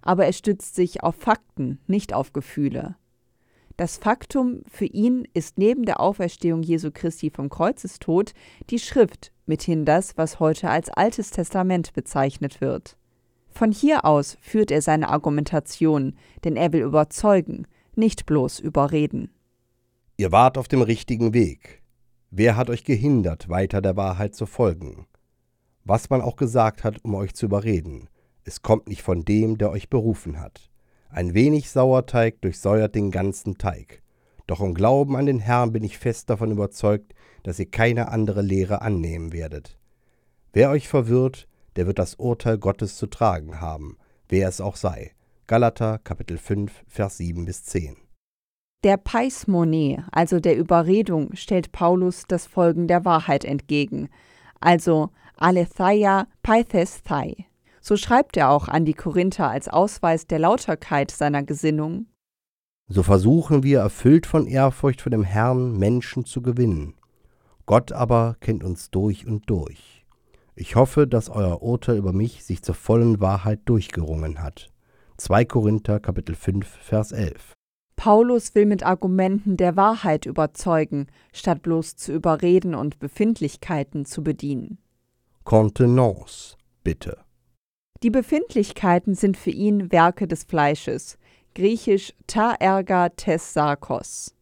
Aber 0.04 0.28
er 0.28 0.34
stützt 0.34 0.76
sich 0.76 1.02
auf 1.02 1.16
Fakten, 1.16 1.80
nicht 1.88 2.14
auf 2.14 2.32
Gefühle. 2.32 2.96
Das 3.78 3.98
Faktum 3.98 4.64
für 4.68 4.86
ihn 4.86 5.28
ist 5.36 5.60
neben 5.60 5.86
der 5.86 6.00
Auferstehung 6.00 6.64
Jesu 6.64 6.90
Christi 6.92 7.30
vom 7.30 7.48
Kreuzestod 7.48 8.34
die 8.72 8.80
Schrift, 8.80 9.32
mithin 9.46 9.86
das, 9.86 10.18
was 10.18 10.40
heute 10.40 10.72
als 10.72 10.90
Altes 10.90 11.30
Testament 11.30 11.94
bezeichnet 11.94 12.60
wird. 12.60 12.98
Von 13.50 13.72
hier 13.72 14.04
aus 14.04 14.36
führt 14.42 14.72
er 14.72 14.82
seine 14.82 15.10
Argumentation, 15.10 16.16
denn 16.44 16.56
er 16.56 16.74
will 16.74 16.82
überzeugen, 16.82 17.68
nicht 17.96 18.26
bloß 18.26 18.60
überreden. 18.60 19.30
Ihr 20.18 20.32
wart 20.32 20.58
auf 20.58 20.68
dem 20.68 20.82
richtigen 20.82 21.36
Weg. 21.36 21.84
Wer 22.32 22.56
hat 22.56 22.72
euch 22.72 22.84
gehindert, 22.84 23.48
weiter 23.48 23.80
der 23.82 23.96
Wahrheit 23.96 24.34
zu 24.34 24.48
folgen? 24.48 25.06
Was 25.84 26.10
man 26.10 26.22
auch 26.22 26.36
gesagt 26.36 26.84
hat, 26.84 27.04
um 27.04 27.14
euch 27.14 27.36
zu 27.36 27.46
überreden, 27.46 28.10
es 28.44 28.64
kommt 28.64 28.88
nicht 28.88 29.04
von 29.04 29.24
dem, 29.24 29.60
der 29.60 29.70
euch 29.70 29.88
berufen 29.88 30.40
hat. 30.40 30.72
Ein 31.10 31.34
wenig 31.34 31.70
Sauerteig 31.70 32.42
durchsäuert 32.42 32.96
den 32.96 33.12
ganzen 33.12 33.58
Teig. 33.58 34.02
Doch 34.46 34.62
im 34.62 34.74
Glauben 34.74 35.16
an 35.16 35.26
den 35.26 35.40
Herrn 35.40 35.72
bin 35.72 35.84
ich 35.84 35.98
fest 35.98 36.30
davon 36.30 36.52
überzeugt, 36.52 37.14
dass 37.44 37.60
ihr 37.60 37.70
keine 37.70 38.10
andere 38.10 38.42
Lehre 38.42 38.82
annehmen 38.82 39.34
werdet. 39.34 39.78
Wer 40.54 40.70
euch 40.70 40.88
verwirrt, 40.88 41.48
der 41.76 41.88
wird 41.88 42.00
das 42.00 42.16
Urteil 42.16 42.58
Gottes 42.58 42.96
zu 42.96 43.08
tragen 43.08 43.62
haben, 43.62 43.98
wer 44.30 44.48
es 44.48 44.62
auch 44.62 44.76
sei. 44.76 45.12
Galater 45.46 46.00
Kapitel 46.00 46.38
5, 46.38 46.84
Vers 46.88 47.18
7 47.18 47.46
bis 47.46 47.64
10. 47.64 47.96
Der 48.84 48.98
Paismone, 48.98 50.06
also 50.12 50.40
der 50.40 50.58
Überredung, 50.58 51.36
stellt 51.36 51.72
Paulus 51.72 52.24
das 52.28 52.46
Folgen 52.46 52.88
der 52.88 53.06
Wahrheit 53.06 53.44
entgegen, 53.44 54.10
also 54.60 55.10
Aletheia 55.36 56.28
Paithesthai. 56.44 57.48
So 57.88 57.96
schreibt 57.96 58.36
er 58.36 58.50
auch 58.50 58.68
an 58.68 58.84
die 58.84 58.94
Korinther 58.94 59.50
als 59.50 59.70
Ausweis 59.70 60.28
der 60.28 60.40
Lauterkeit 60.40 61.10
seiner 61.10 61.42
Gesinnung. 61.44 62.08
So 62.90 63.02
versuchen 63.02 63.64
wir, 63.64 63.80
erfüllt 63.80 64.26
von 64.26 64.46
Ehrfurcht 64.46 65.00
vor 65.00 65.10
dem 65.10 65.24
Herrn, 65.24 65.78
Menschen 65.78 66.26
zu 66.26 66.42
gewinnen. 66.42 66.96
Gott 67.66 67.94
aber 67.94 68.36
kennt 68.42 68.66
uns 68.66 68.92
durch 68.92 69.26
und 69.26 69.50
durch. 69.50 70.06
Ich 70.54 70.76
hoffe, 70.76 71.08
dass 71.08 71.30
euer 71.30 71.64
Urteil 71.64 71.96
über 71.96 72.12
mich 72.12 72.44
sich 72.44 72.62
zur 72.62 72.76
vollen 72.76 73.22
Wahrheit 73.22 73.62
durchgerungen 73.64 74.44
hat. 74.44 74.70
2 75.16 75.46
Korinther 75.46 76.02
Kapitel 76.02 76.36
5 76.36 76.68
Vers 76.68 77.14
11. 77.14 77.54
Paulus 77.96 78.54
will 78.54 78.66
mit 78.66 78.86
Argumenten 78.86 79.56
der 79.56 79.78
Wahrheit 79.78 80.26
überzeugen, 80.26 81.08
statt 81.32 81.62
bloß 81.62 81.96
zu 81.96 82.12
überreden 82.12 82.76
und 82.76 83.00
Befindlichkeiten 83.00 84.04
zu 84.04 84.26
bedienen. 84.26 84.78
Contenance, 85.46 86.58
bitte. 86.84 87.27
Die 88.04 88.12
Befindlichkeiten 88.12 89.16
sind 89.16 89.38
für 89.38 89.50
ihn 89.50 89.92
Werke 89.92 90.28
des 90.28 90.44
Fleisches, 90.44 91.18
griechisch 91.56 92.14
ta 92.28 92.54
erga 92.54 93.10
tes 93.10 93.54
sarkos. 93.54 94.36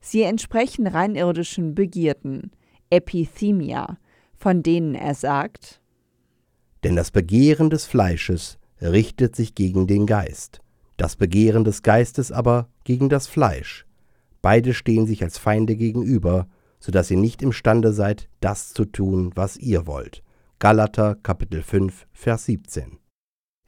Sie 0.00 0.22
entsprechen 0.22 0.86
rein 0.86 1.16
irdischen 1.16 1.74
Begierden, 1.74 2.52
Epithemia, 2.90 3.98
von 4.36 4.62
denen 4.62 4.94
er 4.94 5.14
sagt, 5.14 5.80
Denn 6.84 6.94
das 6.94 7.10
Begehren 7.10 7.70
des 7.70 7.86
Fleisches 7.86 8.58
richtet 8.80 9.34
sich 9.34 9.54
gegen 9.54 9.86
den 9.86 10.06
Geist, 10.06 10.60
das 10.96 11.16
Begehren 11.16 11.64
des 11.64 11.82
Geistes 11.82 12.30
aber 12.30 12.68
gegen 12.84 13.08
das 13.08 13.26
Fleisch. 13.26 13.86
Beide 14.42 14.74
stehen 14.74 15.06
sich 15.06 15.22
als 15.22 15.38
Feinde 15.38 15.74
gegenüber, 15.74 16.46
so 16.78 16.92
dass 16.92 17.10
ihr 17.10 17.16
nicht 17.16 17.40
imstande 17.40 17.92
seid, 17.92 18.28
das 18.40 18.74
zu 18.74 18.84
tun, 18.84 19.32
was 19.34 19.56
ihr 19.56 19.86
wollt. 19.86 20.23
Galater 20.64 21.16
Kapitel 21.16 21.62
5, 21.62 22.06
Vers 22.14 22.46
17. 22.46 22.98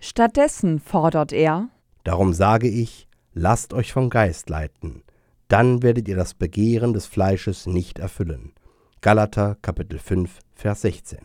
Stattdessen 0.00 0.80
fordert 0.80 1.30
er, 1.30 1.68
Darum 2.04 2.32
sage 2.32 2.68
ich, 2.68 3.06
lasst 3.34 3.74
euch 3.74 3.92
vom 3.92 4.08
Geist 4.08 4.48
leiten, 4.48 5.02
dann 5.48 5.82
werdet 5.82 6.08
ihr 6.08 6.16
das 6.16 6.32
Begehren 6.32 6.94
des 6.94 7.04
Fleisches 7.04 7.66
nicht 7.66 7.98
erfüllen. 7.98 8.54
Galater 9.02 9.58
Kapitel 9.60 9.98
5, 9.98 10.38
Vers 10.54 10.80
16. 10.80 11.18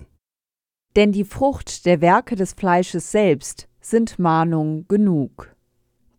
Denn 0.97 1.13
die 1.13 1.23
Frucht 1.23 1.85
der 1.85 2.01
Werke 2.01 2.35
des 2.35 2.51
Fleisches 2.51 3.09
selbst 3.09 3.69
sind 3.79 4.19
Mahnung 4.19 4.89
genug. 4.89 5.55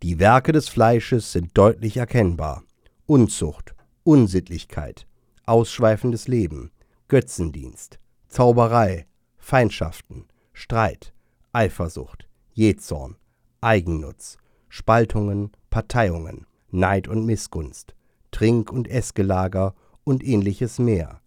Die 0.03 0.19
Werke 0.19 0.53
des 0.53 0.71
Fleisches 0.71 1.31
sind 1.31 1.51
deutlich 1.53 1.99
erkennbar. 1.99 2.63
Unzucht, 3.05 3.75
Unsittlichkeit, 4.03 5.07
ausschweifendes 5.45 6.27
Leben, 6.27 6.71
Götzendienst, 7.09 7.99
Zauberei, 8.29 9.05
Feindschaften, 9.43 10.25
Streit, 10.55 11.13
Eifersucht, 11.53 12.27
Jezorn, 12.55 13.17
Eigennutz, 13.61 14.39
Spaltungen, 14.71 15.53
Parteiungen, 15.69 16.47
Neid 16.71 17.09
und 17.09 17.27
Missgunst, 17.27 17.95
Trink- 18.31 18.73
und 18.73 18.89
Essgelager 18.89 19.75
und 20.05 20.25
ähnliches 20.25 20.79
mehr 20.79 21.23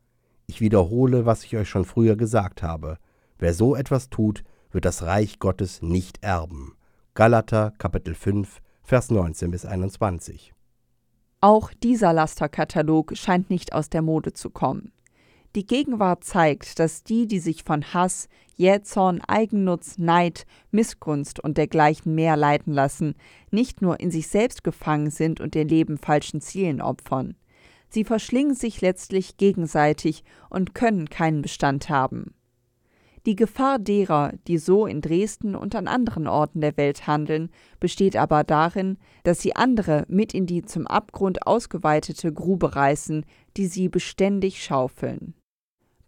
ich 0.47 0.61
wiederhole, 0.61 1.25
was 1.25 1.43
ich 1.43 1.55
euch 1.57 1.69
schon 1.69 1.85
früher 1.85 2.15
gesagt 2.15 2.63
habe. 2.63 2.97
Wer 3.37 3.53
so 3.53 3.75
etwas 3.75 4.09
tut, 4.09 4.43
wird 4.71 4.85
das 4.85 5.03
Reich 5.03 5.39
Gottes 5.39 5.81
nicht 5.81 6.23
erben. 6.23 6.75
Galater 7.13 7.73
Kapitel 7.77 8.13
5, 8.13 8.61
Vers 8.83 9.09
19 9.09 9.51
bis 9.51 9.65
21. 9.65 10.53
Auch 11.41 11.71
dieser 11.73 12.13
Lasterkatalog 12.13 13.15
scheint 13.15 13.49
nicht 13.49 13.73
aus 13.73 13.89
der 13.89 14.01
Mode 14.01 14.33
zu 14.33 14.49
kommen. 14.49 14.91
Die 15.55 15.65
Gegenwart 15.65 16.25
zeigt, 16.25 16.79
dass 16.79 17.05
die, 17.05 17.27
die 17.27 17.39
sich 17.39 17.63
von 17.63 17.93
Hass, 17.93 18.27
Jähzorn, 18.57 19.21
Eigennutz, 19.25 19.97
Neid, 19.97 20.45
Missgunst 20.71 21.39
und 21.39 21.57
dergleichen 21.57 22.13
mehr 22.13 22.35
leiten 22.35 22.73
lassen, 22.73 23.15
nicht 23.51 23.81
nur 23.81 24.01
in 24.01 24.11
sich 24.11 24.27
selbst 24.27 24.65
gefangen 24.65 25.11
sind 25.11 25.39
und 25.39 25.55
ihr 25.55 25.63
Leben 25.63 25.97
falschen 25.97 26.41
Zielen 26.41 26.81
opfern. 26.81 27.37
Sie 27.87 28.03
verschlingen 28.03 28.53
sich 28.53 28.81
letztlich 28.81 29.37
gegenseitig 29.37 30.25
und 30.49 30.75
können 30.75 31.09
keinen 31.09 31.41
Bestand 31.41 31.87
haben. 31.89 32.33
Die 33.25 33.37
Gefahr 33.37 33.79
derer, 33.79 34.33
die 34.47 34.57
so 34.57 34.85
in 34.85 34.99
Dresden 34.99 35.55
und 35.55 35.73
an 35.73 35.87
anderen 35.87 36.27
Orten 36.27 36.59
der 36.59 36.75
Welt 36.75 37.07
handeln, 37.07 37.49
besteht 37.79 38.17
aber 38.17 38.43
darin, 38.43 38.97
dass 39.23 39.41
sie 39.41 39.55
andere 39.55 40.03
mit 40.09 40.33
in 40.33 40.47
die 40.47 40.63
zum 40.63 40.85
Abgrund 40.85 41.47
ausgeweitete 41.47 42.33
Grube 42.33 42.75
reißen, 42.75 43.25
die 43.55 43.67
sie 43.67 43.87
beständig 43.87 44.61
schaufeln. 44.61 45.33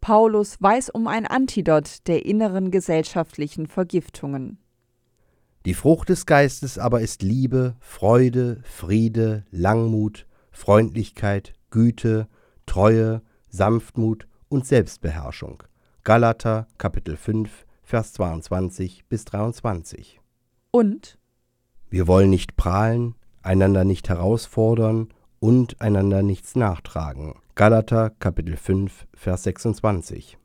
Paulus 0.01 0.61
weiß 0.61 0.89
um 0.89 1.07
ein 1.07 1.25
Antidot 1.25 2.07
der 2.07 2.25
inneren 2.25 2.71
gesellschaftlichen 2.71 3.67
Vergiftungen. 3.67 4.59
Die 5.65 5.73
Frucht 5.73 6.09
des 6.09 6.25
Geistes 6.25 6.79
aber 6.79 7.01
ist 7.01 7.21
Liebe, 7.23 7.75
Freude, 7.79 8.61
Friede, 8.63 9.43
Langmut, 9.51 10.25
Freundlichkeit, 10.51 11.53
Güte, 11.71 12.27
Treue, 12.65 13.21
Sanftmut 13.49 14.27
und 14.49 14.65
Selbstbeherrschung. 14.65 15.63
Galater 16.03 16.67
Kapitel 16.77 17.17
5, 17.17 17.65
Vers 17.83 18.13
22 18.13 19.05
bis 19.09 19.25
23. 19.25 20.21
Und 20.71 21.17
Wir 21.89 22.07
wollen 22.07 22.29
nicht 22.29 22.55
prahlen, 22.55 23.15
einander 23.41 23.83
nicht 23.83 24.07
herausfordern 24.09 25.09
und 25.39 25.81
einander 25.81 26.23
nichts 26.23 26.55
nachtragen. 26.55 27.35
Galater 27.57 28.11
Kapitel 28.19 28.55
5, 28.55 29.07
Vers 29.15 29.41
26. 29.41 30.37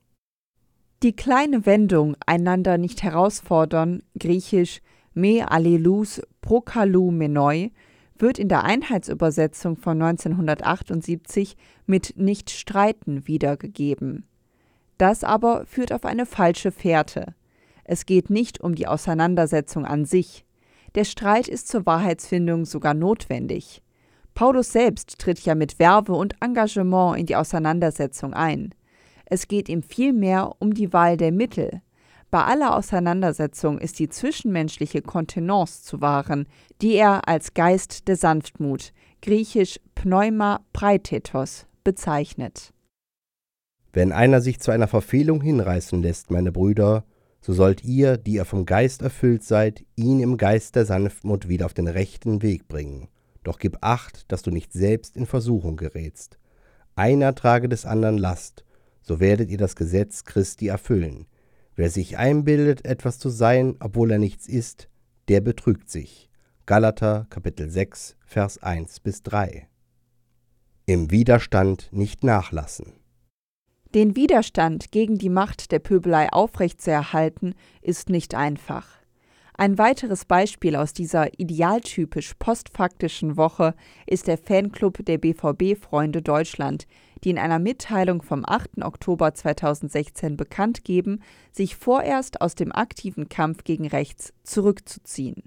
Die 1.02 1.14
kleine 1.14 1.66
Wendung 1.66 2.16
einander 2.24 2.78
nicht 2.78 3.02
herausfordern, 3.02 4.02
griechisch 4.18 4.80
me 5.12 5.46
allelus 5.46 6.22
prokalu 6.40 7.10
menoi, 7.10 7.70
wird 8.16 8.38
in 8.38 8.48
der 8.48 8.64
Einheitsübersetzung 8.64 9.76
von 9.76 10.00
1978 10.00 11.58
mit 11.84 12.14
nicht 12.16 12.48
streiten 12.48 13.26
wiedergegeben. 13.28 14.26
Das 14.96 15.22
aber 15.22 15.66
führt 15.66 15.92
auf 15.92 16.06
eine 16.06 16.24
falsche 16.24 16.72
Fährte. 16.72 17.34
Es 17.84 18.06
geht 18.06 18.30
nicht 18.30 18.62
um 18.62 18.74
die 18.74 18.86
Auseinandersetzung 18.86 19.84
an 19.84 20.06
sich. 20.06 20.46
Der 20.94 21.04
Streit 21.04 21.46
ist 21.46 21.68
zur 21.68 21.84
Wahrheitsfindung 21.84 22.64
sogar 22.64 22.94
notwendig. 22.94 23.82
Paulus 24.34 24.72
selbst 24.72 25.18
tritt 25.18 25.40
ja 25.40 25.54
mit 25.54 25.78
Werbe 25.78 26.12
und 26.12 26.34
Engagement 26.40 27.18
in 27.18 27.26
die 27.26 27.36
Auseinandersetzung 27.36 28.34
ein. 28.34 28.74
Es 29.26 29.48
geht 29.48 29.68
ihm 29.68 29.82
vielmehr 29.82 30.52
um 30.58 30.74
die 30.74 30.92
Wahl 30.92 31.16
der 31.16 31.32
Mittel. 31.32 31.82
Bei 32.30 32.44
aller 32.44 32.76
Auseinandersetzung 32.76 33.78
ist 33.78 33.98
die 33.98 34.08
zwischenmenschliche 34.08 35.02
Kontenance 35.02 35.82
zu 35.82 36.00
wahren, 36.00 36.46
die 36.80 36.94
er 36.94 37.28
als 37.28 37.52
Geist 37.52 38.08
der 38.08 38.16
Sanftmut, 38.16 38.92
griechisch 39.20 39.78
Pneuma 39.94 40.64
Praetetos, 40.72 41.66
bezeichnet. 41.84 42.72
Wenn 43.92 44.12
einer 44.12 44.40
sich 44.40 44.60
zu 44.60 44.70
einer 44.70 44.88
Verfehlung 44.88 45.42
hinreißen 45.42 46.02
lässt, 46.02 46.30
meine 46.30 46.52
Brüder, 46.52 47.04
so 47.42 47.52
sollt 47.52 47.84
ihr, 47.84 48.16
die 48.16 48.34
ihr 48.34 48.46
vom 48.46 48.64
Geist 48.64 49.02
erfüllt 49.02 49.42
seid, 49.42 49.84
ihn 49.96 50.20
im 50.20 50.38
Geist 50.38 50.76
der 50.76 50.86
Sanftmut 50.86 51.48
wieder 51.48 51.66
auf 51.66 51.74
den 51.74 51.88
rechten 51.88 52.40
Weg 52.40 52.68
bringen. 52.68 53.08
Doch 53.42 53.58
gib 53.58 53.78
acht, 53.80 54.30
dass 54.30 54.42
du 54.42 54.50
nicht 54.50 54.72
selbst 54.72 55.16
in 55.16 55.26
Versuchung 55.26 55.76
gerätst. 55.76 56.38
Einer 56.94 57.34
trage 57.34 57.68
des 57.68 57.86
anderen 57.86 58.18
Last, 58.18 58.64
so 59.02 59.18
werdet 59.18 59.50
ihr 59.50 59.58
das 59.58 59.76
Gesetz 59.76 60.24
Christi 60.24 60.68
erfüllen. 60.68 61.26
Wer 61.74 61.90
sich 61.90 62.18
einbildet, 62.18 62.84
etwas 62.84 63.18
zu 63.18 63.30
sein, 63.30 63.76
obwohl 63.80 64.10
er 64.10 64.18
nichts 64.18 64.46
ist, 64.46 64.88
der 65.28 65.40
betrügt 65.40 65.90
sich. 65.90 66.28
Galater 66.66 67.26
Kapitel 67.30 67.70
6, 67.70 68.16
Vers 68.24 68.62
1 68.62 69.00
bis 69.00 69.22
3. 69.22 69.68
Im 70.86 71.10
Widerstand 71.10 71.88
nicht 71.92 72.22
nachlassen. 72.22 72.92
Den 73.94 74.16
Widerstand 74.16 74.90
gegen 74.90 75.18
die 75.18 75.28
Macht 75.28 75.70
der 75.72 75.80
Pöbelei 75.80 76.32
aufrechtzuerhalten, 76.32 77.54
ist 77.82 78.08
nicht 78.08 78.34
einfach. 78.34 79.01
Ein 79.62 79.78
weiteres 79.78 80.24
Beispiel 80.24 80.74
aus 80.74 80.92
dieser 80.92 81.38
idealtypisch 81.38 82.34
postfaktischen 82.34 83.36
Woche 83.36 83.76
ist 84.08 84.26
der 84.26 84.36
Fanclub 84.36 85.04
der 85.06 85.18
BVB-Freunde 85.18 86.20
Deutschland, 86.20 86.88
die 87.22 87.30
in 87.30 87.38
einer 87.38 87.60
Mitteilung 87.60 88.22
vom 88.22 88.44
8. 88.44 88.82
Oktober 88.82 89.34
2016 89.34 90.36
bekannt 90.36 90.82
geben, 90.82 91.20
sich 91.52 91.76
vorerst 91.76 92.40
aus 92.40 92.56
dem 92.56 92.72
aktiven 92.72 93.28
Kampf 93.28 93.62
gegen 93.62 93.86
rechts 93.86 94.32
zurückzuziehen. 94.42 95.44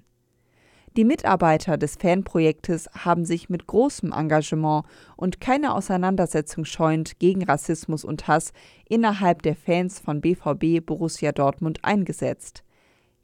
Die 0.96 1.04
Mitarbeiter 1.04 1.76
des 1.76 1.96
Fanprojektes 1.96 2.88
haben 2.94 3.26
sich 3.26 3.50
mit 3.50 3.66
großem 3.66 4.12
Engagement 4.12 4.86
und 5.16 5.42
keiner 5.42 5.74
Auseinandersetzung 5.74 6.64
scheuend 6.64 7.18
gegen 7.18 7.44
Rassismus 7.44 8.02
und 8.02 8.26
Hass 8.28 8.54
innerhalb 8.88 9.42
der 9.42 9.56
Fans 9.56 10.00
von 10.00 10.22
BVB 10.22 10.80
Borussia 10.86 11.32
Dortmund 11.32 11.80
eingesetzt. 11.82 12.62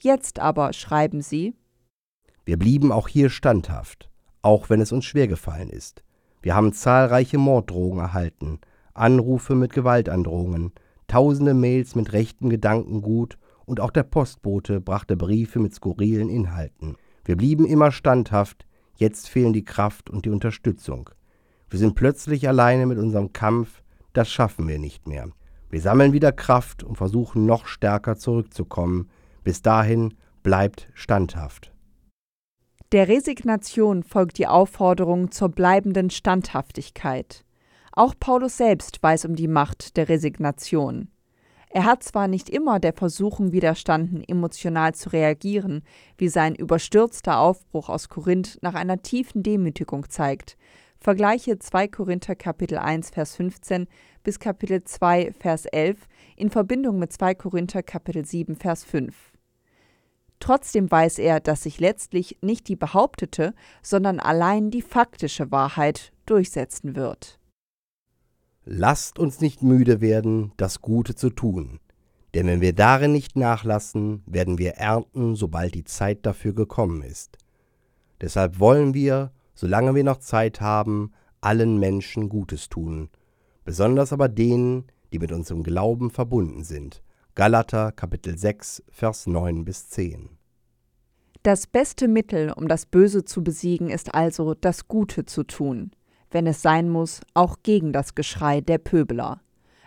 Jetzt 0.03 0.41
aber 0.41 0.73
schreiben 0.73 1.23
sie 1.23 1.55
Wir 2.45 2.59
blieben 2.59 2.91
auch 2.91 3.07
hier 3.07 3.31
standhaft, 3.31 4.11
auch 4.43 4.69
wenn 4.69 4.81
es 4.81 4.91
uns 4.91 5.05
schwer 5.05 5.29
gefallen 5.29 5.71
ist. 5.71 6.03
Wir 6.41 6.57
haben 6.57 6.73
zahlreiche 6.73 7.39
Morddrohungen 7.39 8.01
erhalten, 8.01 8.59
Anrufe 8.95 9.55
mit 9.55 9.73
Gewaltandrohungen, 9.73 10.73
tausende 11.07 11.55
Mails 11.55 11.95
mit 11.95 12.13
rechtem 12.13 12.51
Gedankengut 12.51 13.39
und 13.65 13.79
auch 13.79 13.93
der 13.93 14.03
Postbote 14.03 14.81
brachte 14.81 15.17
Briefe 15.17 15.61
mit 15.61 15.73
skurrilen 15.73 16.29
Inhalten. 16.29 16.97
Wir 17.25 17.37
blieben 17.37 17.65
immer 17.65 17.93
standhaft, 17.93 18.67
jetzt 18.97 19.29
fehlen 19.29 19.53
die 19.53 19.65
Kraft 19.65 20.11
und 20.11 20.25
die 20.25 20.31
Unterstützung. 20.31 21.11
Wir 21.71 21.79
sind 21.79 21.95
plötzlich 21.95 22.49
alleine 22.49 22.87
mit 22.87 22.99
unserem 22.99 23.33
Kampf, 23.33 23.85
das 24.15 24.29
schaffen 24.29 24.67
wir 24.67 24.81
nicht 24.81 25.07
mehr. 25.07 25.29
Wir 25.71 25.81
sammeln 25.81 26.13
wieder 26.13 26.33
Kraft 26.33 26.83
und 26.83 26.97
versuchen 26.97 27.47
noch 27.47 27.67
stärker 27.67 28.17
zurückzukommen. 28.17 29.09
Bis 29.45 29.63
dahin 29.63 30.15
bleibt 30.43 30.89
standhaft. 30.95 31.73
Der 32.93 33.09
Resignation 33.09 34.03
folgt 34.03 34.39
die 34.39 34.47
Aufforderung 34.47 35.31
zur 35.31 35.49
bleibenden 35.49 36.11
Standhaftigkeit. 36.11 37.45
Auch 37.93 38.15
Paulus 38.19 38.57
selbst 38.57 39.03
weiß 39.03 39.25
um 39.25 39.35
die 39.35 39.49
Macht 39.49 39.97
der 39.97 40.09
Resignation. 40.09 41.09
Er 41.71 41.87
hat 41.87 42.03
zwar 42.03 42.29
nicht 42.29 42.51
immer 42.51 42.81
der 42.81 42.93
Versuchung 42.93 43.53
widerstanden, 43.53 44.23
emotional 44.23 44.95
zu 44.95 45.09
reagieren, 45.09 45.83
wie 46.19 46.29
sein 46.29 46.55
überstürzter 46.55 47.39
Aufbruch 47.39 47.89
aus 47.89 48.11
Korinth 48.11 48.59
nach 48.61 48.75
einer 48.75 49.01
tiefen 49.01 49.43
Demütigung 49.43 50.11
zeigt. 50.11 50.59
Vergleiche 50.99 51.59
2 51.59 51.89
Korinther 51.89 52.37
Kapitel 52.37 52.77
1 52.77 53.09
Vers 53.09 53.37
15 53.37 53.89
bis 54.23 54.39
Kapitel 54.39 54.85
2 54.85 55.33
Vers 55.33 55.65
11 55.65 56.07
in 56.37 56.51
Verbindung 56.51 56.99
mit 56.99 57.11
2 57.11 57.35
Korinther 57.37 57.83
Kapitel 57.83 58.27
7 58.27 58.55
Vers 58.55 58.85
5. 58.85 59.32
Trotzdem 60.43 60.91
weiß 60.91 61.21
er, 61.21 61.39
dass 61.39 61.63
sich 61.63 61.79
letztlich 61.79 62.39
nicht 62.43 62.67
die 62.67 62.75
behauptete, 62.75 63.55
sondern 63.81 64.19
allein 64.19 64.73
die 64.73 64.83
faktische 64.83 65.53
Wahrheit 65.53 66.13
durchsetzen 66.27 66.97
wird. 66.97 67.39
Lasst 68.65 69.21
uns 69.21 69.41
nicht 69.41 69.63
müde 69.63 70.01
werden, 70.01 70.51
das 70.57 70.81
Gute 70.81 71.15
zu 71.15 71.31
tun, 71.31 71.79
denn 72.35 72.49
wenn 72.49 72.61
wir 72.61 72.73
darin 72.73 73.13
nicht 73.13 73.37
nachlassen, 73.37 74.25
werden 74.27 74.59
wir 74.59 74.73
ernten, 74.73 75.37
sobald 75.37 75.77
die 75.77 75.85
Zeit 75.85 76.27
dafür 76.27 76.55
gekommen 76.55 77.03
ist. 77.03 77.39
Deshalb 78.21 78.59
wollen 78.59 78.95
wir, 78.95 79.31
solange 79.55 79.95
wir 79.95 80.03
noch 80.03 80.19
Zeit 80.19 80.61
haben, 80.61 81.13
allen 81.41 81.79
Menschen 81.79 82.29
Gutes 82.29 82.69
tun, 82.69 83.11
besonders 83.65 84.13
aber 84.13 84.29
denen, 84.29 84.89
die 85.13 85.21
mit 85.21 85.31
uns 85.31 85.53
im 85.53 85.63
Glauben 85.63 86.11
verbunden 86.11 86.65
sind. 86.65 87.01
Galater 87.35 87.93
Kapitel 87.93 88.37
6, 88.37 88.83
Vers 88.91 89.27
9 89.27 89.65
bis 89.65 89.89
10. 89.89 90.31
Das 91.43 91.67
beste 91.67 92.09
Mittel, 92.09 92.53
um 92.53 92.69
das 92.69 92.87
Böse 92.87 93.25
zu 93.25 93.43
besiegen, 93.43 93.91
ist 93.91 94.15
also, 94.15 94.55
das 94.55 94.87
Gute 94.87 95.25
zu 95.25 95.43
tun 95.43 95.93
wenn 96.33 96.47
es 96.47 96.63
sein 96.63 96.89
muss, 96.89 97.21
auch 97.35 97.59
gegen 97.63 97.93
das 97.93 98.15
Geschrei 98.15 98.61
der 98.61 98.79
Pöbeler. 98.79 99.41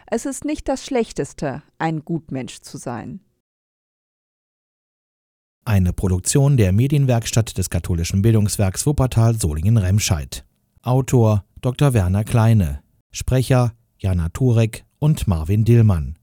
Es 0.07 0.25
ist 0.25 0.45
nicht 0.45 0.67
das 0.67 0.85
Schlechteste, 0.85 1.63
ein 1.79 2.05
Gutmensch 2.05 2.61
zu 2.61 2.77
sein. 2.77 3.21
Eine 5.65 5.93
Produktion 5.93 6.57
der 6.57 6.71
Medienwerkstatt 6.71 7.57
des 7.57 7.71
katholischen 7.71 8.21
Bildungswerks 8.21 8.85
Wuppertal 8.85 9.35
Solingen-Remscheid. 9.35 10.45
Autor 10.83 11.43
Dr. 11.61 11.93
Werner 11.95 12.23
Kleine. 12.23 12.83
Sprecher 13.11 13.73
Jana 13.97 14.29
Turek 14.29 14.85
und 14.99 15.27
Marvin 15.27 15.65
Dillmann. 15.65 16.19